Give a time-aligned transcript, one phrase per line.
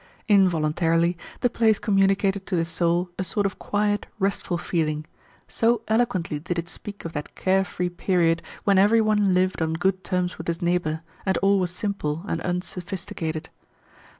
[0.27, 5.05] Involuntarily the place communicated to the soul a sort of quiet, restful feeling,
[5.47, 9.73] so eloquently did it speak of that care free period when every one lived on
[9.73, 13.51] good terms with his neighbour, and all was simple and unsophisticated.